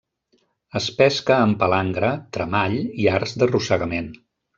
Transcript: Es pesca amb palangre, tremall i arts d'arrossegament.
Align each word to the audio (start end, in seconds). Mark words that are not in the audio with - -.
Es 0.77 0.85
pesca 1.01 1.35
amb 1.41 1.59
palangre, 1.63 2.09
tremall 2.37 2.79
i 3.05 3.09
arts 3.19 3.35
d'arrossegament. 3.43 4.09